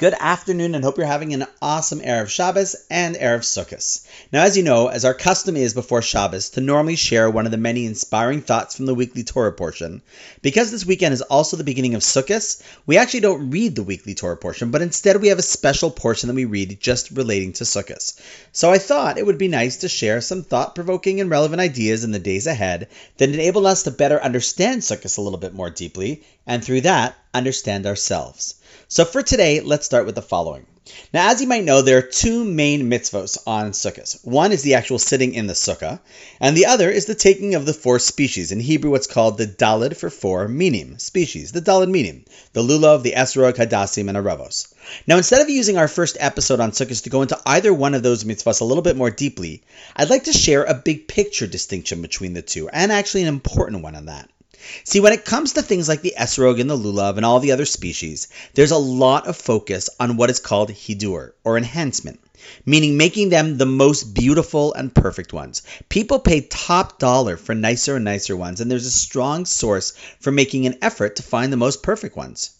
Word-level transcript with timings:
Good 0.00 0.14
afternoon, 0.18 0.74
and 0.74 0.82
hope 0.82 0.96
you're 0.96 1.06
having 1.06 1.34
an 1.34 1.44
awesome 1.60 2.00
Erev 2.00 2.30
Shabbos 2.30 2.74
and 2.88 3.16
Erev 3.16 3.40
Sukkot. 3.40 4.00
Now, 4.32 4.44
as 4.44 4.56
you 4.56 4.62
know, 4.62 4.86
as 4.86 5.04
our 5.04 5.12
custom 5.12 5.58
is 5.58 5.74
before 5.74 6.00
Shabbos, 6.00 6.48
to 6.52 6.62
normally 6.62 6.96
share 6.96 7.28
one 7.28 7.44
of 7.44 7.52
the 7.52 7.58
many 7.58 7.84
inspiring 7.84 8.40
thoughts 8.40 8.74
from 8.74 8.86
the 8.86 8.94
weekly 8.94 9.24
Torah 9.24 9.52
portion, 9.52 10.00
because 10.40 10.70
this 10.70 10.86
weekend 10.86 11.12
is 11.12 11.20
also 11.20 11.58
the 11.58 11.64
beginning 11.64 11.94
of 11.96 12.00
Sukkot, 12.00 12.62
we 12.86 12.96
actually 12.96 13.20
don't 13.20 13.50
read 13.50 13.76
the 13.76 13.82
weekly 13.82 14.14
Torah 14.14 14.38
portion, 14.38 14.70
but 14.70 14.80
instead 14.80 15.20
we 15.20 15.28
have 15.28 15.38
a 15.38 15.42
special 15.42 15.90
portion 15.90 16.28
that 16.28 16.34
we 16.34 16.46
read 16.46 16.80
just 16.80 17.10
relating 17.10 17.52
to 17.52 17.64
Sukkot. 17.64 18.18
So 18.52 18.70
I 18.70 18.78
thought 18.78 19.18
it 19.18 19.26
would 19.26 19.36
be 19.36 19.48
nice 19.48 19.76
to 19.80 19.88
share 19.90 20.22
some 20.22 20.44
thought 20.44 20.74
provoking 20.74 21.20
and 21.20 21.28
relevant 21.28 21.60
ideas 21.60 22.04
in 22.04 22.12
the 22.12 22.18
days 22.18 22.46
ahead 22.46 22.88
that 23.18 23.28
enable 23.28 23.66
us 23.66 23.82
to 23.82 23.90
better 23.90 24.18
understand 24.18 24.80
Sukkot 24.80 25.18
a 25.18 25.20
little 25.20 25.38
bit 25.38 25.52
more 25.52 25.68
deeply, 25.68 26.22
and 26.46 26.64
through 26.64 26.80
that, 26.80 27.14
understand 27.32 27.86
ourselves. 27.86 28.54
So 28.88 29.04
for 29.04 29.22
today, 29.22 29.60
let's 29.60 29.86
start 29.86 30.06
with 30.06 30.14
the 30.14 30.22
following. 30.22 30.66
Now, 31.14 31.30
as 31.30 31.40
you 31.40 31.46
might 31.46 31.62
know, 31.62 31.82
there 31.82 31.98
are 31.98 32.02
two 32.02 32.44
main 32.44 32.90
mitzvos 32.90 33.38
on 33.46 33.70
sukkahs. 33.70 34.24
One 34.24 34.50
is 34.50 34.62
the 34.62 34.74
actual 34.74 34.98
sitting 34.98 35.34
in 35.34 35.46
the 35.46 35.52
sukkah, 35.52 36.00
and 36.40 36.56
the 36.56 36.66
other 36.66 36.90
is 36.90 37.06
the 37.06 37.14
taking 37.14 37.54
of 37.54 37.64
the 37.64 37.72
four 37.72 38.00
species. 38.00 38.50
In 38.50 38.58
Hebrew, 38.58 38.90
what's 38.90 39.06
called 39.06 39.38
the 39.38 39.46
dalid 39.46 39.96
for 39.96 40.10
four 40.10 40.48
minim, 40.48 40.98
species, 40.98 41.52
the 41.52 41.60
dalid 41.60 41.90
minim, 41.90 42.24
the 42.54 42.62
lulav, 42.62 43.04
the 43.04 43.12
esrog, 43.12 43.54
hadassim, 43.54 44.08
and 44.08 44.18
aravos. 44.18 44.74
Now, 45.06 45.16
instead 45.16 45.42
of 45.42 45.48
using 45.48 45.78
our 45.78 45.86
first 45.86 46.16
episode 46.18 46.58
on 46.58 46.72
sukkahs 46.72 47.04
to 47.04 47.10
go 47.10 47.22
into 47.22 47.40
either 47.46 47.72
one 47.72 47.94
of 47.94 48.02
those 48.02 48.24
mitzvahs 48.24 48.60
a 48.60 48.64
little 48.64 48.82
bit 48.82 48.96
more 48.96 49.10
deeply, 49.10 49.62
I'd 49.94 50.10
like 50.10 50.24
to 50.24 50.32
share 50.32 50.64
a 50.64 50.74
big 50.74 51.06
picture 51.06 51.46
distinction 51.46 52.02
between 52.02 52.34
the 52.34 52.42
two, 52.42 52.68
and 52.68 52.90
actually 52.90 53.22
an 53.22 53.28
important 53.28 53.84
one 53.84 53.94
on 53.94 54.06
that. 54.06 54.28
See, 54.84 55.00
when 55.00 55.12
it 55.12 55.24
comes 55.24 55.54
to 55.54 55.62
things 55.62 55.88
like 55.88 56.02
the 56.02 56.14
esrog 56.18 56.60
and 56.60 56.68
the 56.68 56.76
lulav 56.76 57.16
and 57.16 57.24
all 57.24 57.40
the 57.40 57.52
other 57.52 57.64
species, 57.64 58.28
there's 58.54 58.70
a 58.70 58.76
lot 58.76 59.26
of 59.26 59.36
focus 59.36 59.88
on 59.98 60.16
what 60.16 60.28
is 60.28 60.38
called 60.38 60.70
hidur, 60.70 61.32
or 61.44 61.56
enhancement, 61.56 62.20
meaning 62.66 62.96
making 62.96 63.30
them 63.30 63.56
the 63.56 63.66
most 63.66 64.14
beautiful 64.14 64.74
and 64.74 64.94
perfect 64.94 65.32
ones. 65.32 65.62
People 65.88 66.18
pay 66.18 66.42
top 66.42 66.98
dollar 66.98 67.36
for 67.36 67.54
nicer 67.54 67.96
and 67.96 68.04
nicer 68.04 68.36
ones, 68.36 68.60
and 68.60 68.70
there's 68.70 68.86
a 68.86 68.90
strong 68.90 69.46
source 69.46 69.92
for 70.20 70.30
making 70.30 70.66
an 70.66 70.78
effort 70.82 71.16
to 71.16 71.22
find 71.22 71.52
the 71.52 71.56
most 71.56 71.82
perfect 71.82 72.16
ones. 72.16 72.50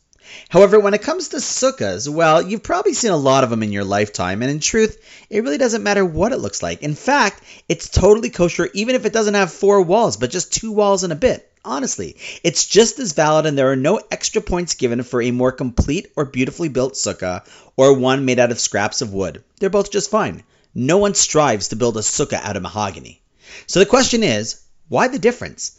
However, 0.48 0.78
when 0.78 0.94
it 0.94 1.02
comes 1.02 1.28
to 1.28 1.36
sukkahs, 1.38 2.08
well, 2.08 2.40
you've 2.40 2.62
probably 2.62 2.94
seen 2.94 3.10
a 3.10 3.16
lot 3.16 3.42
of 3.42 3.50
them 3.50 3.62
in 3.62 3.72
your 3.72 3.84
lifetime, 3.84 4.42
and 4.42 4.50
in 4.50 4.60
truth, 4.60 4.96
it 5.28 5.42
really 5.42 5.58
doesn't 5.58 5.82
matter 5.82 6.04
what 6.04 6.32
it 6.32 6.38
looks 6.38 6.62
like. 6.62 6.82
In 6.82 6.94
fact, 6.94 7.42
it's 7.68 7.88
totally 7.88 8.30
kosher 8.30 8.70
even 8.72 8.94
if 8.94 9.04
it 9.04 9.12
doesn't 9.12 9.34
have 9.34 9.52
four 9.52 9.82
walls, 9.82 10.16
but 10.16 10.30
just 10.30 10.52
two 10.52 10.72
walls 10.72 11.04
and 11.04 11.12
a 11.12 11.16
bit. 11.16 11.49
Honestly, 11.62 12.16
it's 12.42 12.64
just 12.64 12.98
as 12.98 13.12
valid, 13.12 13.44
and 13.44 13.58
there 13.58 13.70
are 13.70 13.77
no 13.77 14.00
extra 14.11 14.41
points 14.41 14.75
given 14.75 15.03
for 15.03 15.20
a 15.20 15.30
more 15.30 15.53
complete 15.53 16.11
or 16.16 16.25
beautifully 16.25 16.69
built 16.69 16.94
sukkah 16.94 17.47
or 17.77 17.92
one 17.92 18.25
made 18.25 18.39
out 18.39 18.50
of 18.50 18.58
scraps 18.58 19.03
of 19.03 19.12
wood. 19.12 19.44
They're 19.58 19.69
both 19.69 19.91
just 19.91 20.11
fine. 20.11 20.42
No 20.75 20.97
one 20.97 21.14
strives 21.14 21.69
to 21.69 21.77
build 21.77 21.98
a 21.98 22.00
sukkah 22.00 22.42
out 22.42 22.56
of 22.56 22.62
mahogany. 22.62 23.20
So 23.66 23.78
the 23.78 23.84
question 23.84 24.22
is, 24.22 24.61
why 24.88 25.08
the 25.08 25.19
difference? 25.19 25.72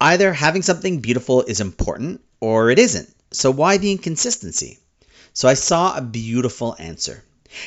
Either 0.00 0.32
having 0.32 0.62
something 0.62 1.00
beautiful 1.00 1.42
is 1.42 1.60
important 1.60 2.20
or 2.40 2.70
it 2.70 2.80
isn't. 2.80 3.08
So 3.30 3.52
why 3.52 3.76
the 3.76 3.92
inconsistency? 3.92 4.78
So 5.34 5.46
I 5.46 5.54
saw 5.54 5.96
a 5.96 6.02
beautiful 6.02 6.74
answer. 6.80 7.22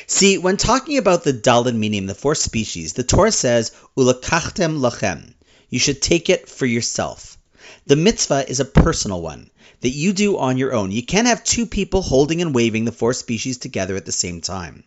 See, 0.06 0.36
when 0.36 0.58
talking 0.58 0.98
about 0.98 1.24
the 1.24 1.32
dalid 1.32 1.74
minim, 1.74 2.06
the 2.06 2.14
four 2.14 2.34
species, 2.34 2.92
the 2.92 3.02
Torah 3.02 3.32
says, 3.32 3.72
Ulakachtem 3.96 4.78
lachem. 4.78 5.32
You 5.70 5.78
should 5.78 6.02
take 6.02 6.28
it 6.28 6.50
for 6.50 6.66
yourself. 6.66 7.38
The 7.86 7.96
mitzvah 7.96 8.48
is 8.48 8.60
a 8.60 8.64
personal 8.64 9.20
one 9.20 9.50
that 9.80 9.90
you 9.90 10.12
do 10.12 10.38
on 10.38 10.58
your 10.58 10.72
own. 10.72 10.90
You 10.90 11.04
can't 11.04 11.26
have 11.26 11.44
two 11.44 11.66
people 11.66 12.02
holding 12.02 12.40
and 12.40 12.54
waving 12.54 12.84
the 12.84 12.92
four 12.92 13.12
species 13.12 13.58
together 13.58 13.96
at 13.96 14.06
the 14.06 14.12
same 14.12 14.40
time. 14.40 14.84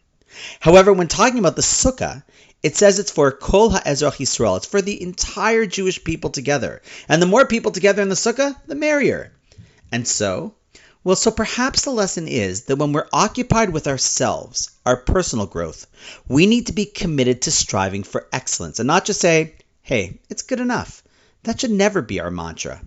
However, 0.60 0.92
when 0.92 1.08
talking 1.08 1.40
about 1.40 1.56
the 1.56 1.62
sukkah, 1.62 2.24
it 2.64 2.76
says 2.76 3.00
it's 3.00 3.12
for 3.12 3.32
Kol 3.32 3.72
HaEzrach 3.72 4.18
Yisrael. 4.18 4.58
It's 4.58 4.66
for 4.66 4.82
the 4.82 5.02
entire 5.02 5.66
Jewish 5.66 6.04
people 6.04 6.30
together. 6.32 6.82
And 7.08 7.22
the 7.22 7.28
more 7.28 7.46
people 7.46 7.72
together 7.72 8.02
in 8.02 8.10
the 8.10 8.16
sukkah, 8.16 8.56
the 8.68 8.76
merrier. 8.76 9.32
And 9.92 10.08
so, 10.08 10.56
well, 11.04 11.16
so 11.16 11.30
perhaps 11.30 11.84
the 11.84 11.92
lesson 11.92 12.28
is 12.28 12.64
that 12.64 12.78
when 12.78 12.92
we're 12.92 13.08
occupied 13.14 13.70
with 13.70 13.88
ourselves, 13.88 14.72
our 14.86 14.98
personal 14.98 15.46
growth, 15.46 15.86
we 16.28 16.48
need 16.48 16.68
to 16.68 16.74
be 16.74 16.86
committed 16.86 17.44
to 17.44 17.52
striving 17.52 18.04
for 18.04 18.28
excellence 18.34 18.80
and 18.80 18.88
not 18.88 19.06
just 19.06 19.22
say, 19.22 19.54
hey, 19.84 20.20
it's 20.30 20.42
good 20.42 20.60
enough. 20.60 21.04
That 21.46 21.62
should 21.62 21.70
never 21.70 22.02
be 22.02 22.20
our 22.20 22.32
mantra. 22.32 22.82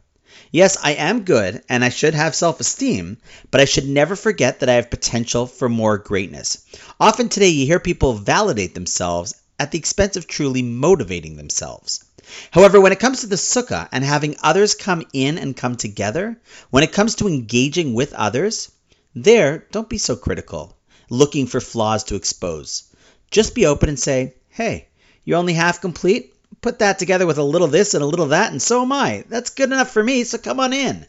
Yes, 0.51 0.77
I 0.83 0.95
am 0.95 1.25
good 1.25 1.63
and 1.69 1.85
I 1.85 1.91
should 1.91 2.15
have 2.15 2.35
self 2.35 2.59
esteem, 2.59 3.19
but 3.53 3.61
I 3.61 3.65
should 3.65 3.89
never 3.89 4.17
forget 4.17 4.59
that 4.59 4.69
I 4.69 4.73
have 4.75 4.91
potential 4.91 5.47
for 5.47 5.69
more 5.69 5.97
greatness. 5.97 6.59
Often 6.99 7.29
today, 7.29 7.51
you 7.51 7.67
hear 7.67 7.79
people 7.79 8.15
validate 8.15 8.75
themselves 8.75 9.35
at 9.61 9.71
the 9.71 9.79
expense 9.79 10.17
of 10.17 10.27
truly 10.27 10.63
motivating 10.63 11.37
themselves. 11.37 12.05
However, 12.51 12.81
when 12.81 12.91
it 12.91 12.99
comes 12.99 13.21
to 13.21 13.29
the 13.29 13.37
sukkah 13.37 13.89
and 13.93 14.05
having 14.05 14.37
others 14.43 14.75
come 14.75 15.07
in 15.13 15.39
and 15.39 15.57
come 15.57 15.77
together, 15.77 16.37
when 16.71 16.83
it 16.83 16.93
comes 16.93 17.15
to 17.17 17.29
engaging 17.29 17.95
with 17.95 18.13
others, 18.13 18.73
there, 19.15 19.67
don't 19.71 19.89
be 19.89 19.99
so 19.99 20.17
critical, 20.17 20.77
looking 21.11 21.47
for 21.47 21.61
flaws 21.61 22.03
to 22.05 22.17
expose. 22.17 22.83
Just 23.31 23.55
be 23.55 23.67
open 23.67 23.89
and 23.89 24.01
say, 24.01 24.35
hey, 24.49 24.89
you're 25.25 25.39
only 25.39 25.53
half 25.53 25.81
complete? 25.81 26.35
Put 26.61 26.81
that 26.81 26.99
together 26.99 27.27
with 27.27 27.39
a 27.39 27.43
little 27.43 27.69
this 27.69 27.95
and 27.95 28.03
a 28.03 28.07
little 28.07 28.27
that, 28.27 28.51
and 28.53 28.61
so 28.61 28.83
am 28.83 28.93
I. 28.93 29.25
That's 29.29 29.51
good 29.51 29.73
enough 29.73 29.91
for 29.91 30.03
me, 30.03 30.25
so 30.25 30.39
come 30.39 30.61
on 30.61 30.73
in. 30.73 31.07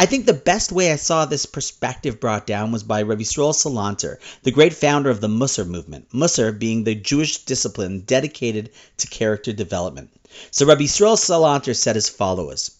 I 0.00 0.06
think 0.06 0.26
the 0.26 0.32
best 0.32 0.70
way 0.70 0.92
I 0.92 0.96
saw 0.96 1.24
this 1.24 1.44
perspective 1.44 2.20
brought 2.20 2.46
down 2.46 2.70
was 2.70 2.84
by 2.84 3.02
Rabbi 3.02 3.22
Yisrael 3.22 3.52
Salanter, 3.52 4.18
the 4.44 4.52
great 4.52 4.72
founder 4.72 5.10
of 5.10 5.20
the 5.20 5.28
Musar 5.28 5.66
movement, 5.66 6.10
Musar 6.12 6.56
being 6.56 6.84
the 6.84 6.94
Jewish 6.94 7.44
discipline 7.44 8.02
dedicated 8.06 8.70
to 8.98 9.08
character 9.08 9.52
development. 9.52 10.10
So 10.52 10.66
Rabbi 10.66 10.84
Yisrael 10.84 11.16
Salanter 11.16 11.74
said 11.74 11.96
as 11.96 12.08
follows 12.08 12.70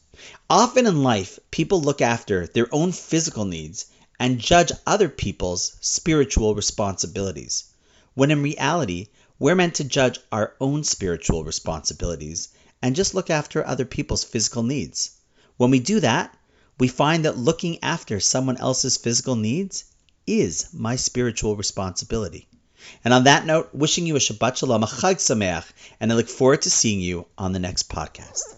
Often 0.48 0.86
in 0.86 1.02
life, 1.02 1.40
people 1.50 1.80
look 1.80 2.00
after 2.00 2.46
their 2.46 2.72
own 2.72 2.92
physical 2.92 3.44
needs 3.44 3.86
and 4.20 4.38
judge 4.38 4.70
other 4.86 5.08
people's 5.08 5.74
spiritual 5.80 6.54
responsibilities, 6.54 7.64
when 8.14 8.30
in 8.30 8.42
reality, 8.42 9.08
we're 9.38 9.54
meant 9.54 9.76
to 9.76 9.84
judge 9.84 10.18
our 10.32 10.54
own 10.60 10.82
spiritual 10.82 11.44
responsibilities 11.44 12.48
and 12.82 12.96
just 12.96 13.14
look 13.14 13.30
after 13.30 13.64
other 13.64 13.84
people's 13.84 14.24
physical 14.24 14.62
needs. 14.62 15.12
When 15.56 15.70
we 15.70 15.78
do 15.78 16.00
that, 16.00 16.36
we 16.78 16.88
find 16.88 17.24
that 17.24 17.36
looking 17.36 17.82
after 17.82 18.20
someone 18.20 18.56
else's 18.56 18.96
physical 18.96 19.36
needs 19.36 19.84
is 20.26 20.66
my 20.72 20.96
spiritual 20.96 21.56
responsibility. 21.56 22.48
And 23.04 23.12
on 23.12 23.24
that 23.24 23.46
note, 23.46 23.70
wishing 23.72 24.06
you 24.06 24.16
a 24.16 24.20
Shabbat 24.20 24.56
Shalom, 24.56 24.84
a 24.84 24.86
Chag 24.86 25.16
Sameach, 25.16 25.66
and 26.00 26.12
I 26.12 26.14
look 26.14 26.28
forward 26.28 26.62
to 26.62 26.70
seeing 26.70 27.00
you 27.00 27.26
on 27.36 27.52
the 27.52 27.58
next 27.58 27.88
podcast. 27.88 28.57